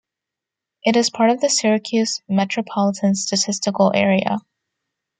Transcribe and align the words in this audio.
It 0.83 0.95
is 0.97 1.11
part 1.11 1.29
of 1.29 1.41
the 1.41 1.47
Syracuse 1.51 2.23
Metropolitan 2.27 3.13
Statistical 3.13 3.91
Area. 3.93 4.39